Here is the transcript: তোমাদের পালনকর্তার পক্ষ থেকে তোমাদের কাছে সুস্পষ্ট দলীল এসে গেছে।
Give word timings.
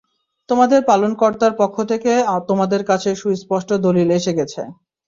তোমাদের 0.49 0.79
পালনকর্তার 0.85 1.53
পক্ষ 1.57 1.77
থেকে 1.91 2.11
তোমাদের 2.49 2.81
কাছে 2.89 3.09
সুস্পষ্ট 3.21 3.69
দলীল 3.83 4.09
এসে 4.19 4.31
গেছে। 4.39 4.61